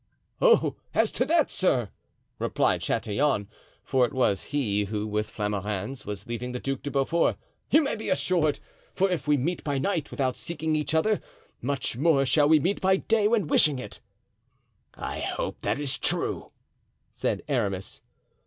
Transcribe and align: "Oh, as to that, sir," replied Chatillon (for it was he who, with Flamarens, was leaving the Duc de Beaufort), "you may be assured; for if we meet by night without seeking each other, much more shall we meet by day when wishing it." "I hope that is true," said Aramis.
"Oh, 0.41 0.77
as 0.95 1.11
to 1.11 1.25
that, 1.25 1.51
sir," 1.51 1.91
replied 2.39 2.81
Chatillon 2.81 3.47
(for 3.83 4.03
it 4.03 4.13
was 4.13 4.45
he 4.45 4.85
who, 4.85 5.05
with 5.05 5.29
Flamarens, 5.29 6.07
was 6.07 6.25
leaving 6.25 6.53
the 6.53 6.59
Duc 6.59 6.81
de 6.81 6.89
Beaufort), 6.89 7.37
"you 7.69 7.83
may 7.83 7.95
be 7.95 8.09
assured; 8.09 8.59
for 8.95 9.11
if 9.11 9.27
we 9.27 9.37
meet 9.37 9.63
by 9.63 9.77
night 9.77 10.09
without 10.09 10.35
seeking 10.35 10.75
each 10.75 10.95
other, 10.95 11.21
much 11.61 11.97
more 11.97 12.25
shall 12.25 12.49
we 12.49 12.59
meet 12.59 12.81
by 12.81 12.97
day 12.97 13.27
when 13.27 13.45
wishing 13.45 13.77
it." 13.77 13.99
"I 14.95 15.19
hope 15.19 15.59
that 15.59 15.79
is 15.79 15.99
true," 15.99 16.49
said 17.13 17.43
Aramis. 17.47 18.01